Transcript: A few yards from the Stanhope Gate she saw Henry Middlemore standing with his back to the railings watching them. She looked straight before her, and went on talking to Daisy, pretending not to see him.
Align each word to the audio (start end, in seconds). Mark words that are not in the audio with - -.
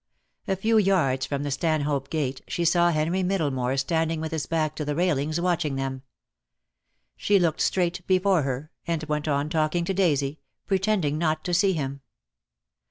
A 0.47 0.55
few 0.55 0.79
yards 0.79 1.27
from 1.27 1.43
the 1.43 1.51
Stanhope 1.51 2.09
Gate 2.09 2.41
she 2.47 2.65
saw 2.65 2.89
Henry 2.89 3.21
Middlemore 3.21 3.77
standing 3.77 4.19
with 4.19 4.31
his 4.31 4.47
back 4.47 4.75
to 4.77 4.83
the 4.83 4.95
railings 4.95 5.39
watching 5.39 5.75
them. 5.75 6.01
She 7.15 7.37
looked 7.37 7.61
straight 7.61 8.07
before 8.07 8.41
her, 8.41 8.71
and 8.87 9.03
went 9.03 9.27
on 9.27 9.47
talking 9.47 9.85
to 9.85 9.93
Daisy, 9.93 10.39
pretending 10.65 11.19
not 11.19 11.43
to 11.43 11.53
see 11.53 11.73
him. 11.73 12.01